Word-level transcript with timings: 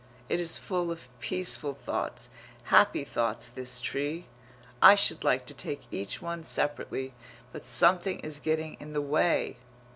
It 0.29 0.39
is 0.39 0.57
full 0.57 0.89
of 0.89 1.09
peaceful 1.19 1.75
thoughts, 1.75 2.31
happy 2.63 3.03
thoughts, 3.03 3.47
this 3.49 3.79
tree. 3.79 4.25
I 4.81 4.95
should 4.95 5.23
like 5.23 5.45
to 5.45 5.53
take 5.53 5.83
each 5.91 6.23
one 6.23 6.43
separately 6.43 7.13
but 7.51 7.67
something 7.67 8.19
is 8.21 8.39
getting 8.39 8.77
in 8.79 8.93
the 8.93 9.01
way.... 9.03 9.57